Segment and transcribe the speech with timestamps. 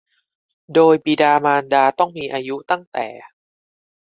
[0.73, 3.07] โดยบิดามารดาต้องมีอายุตั้งแต่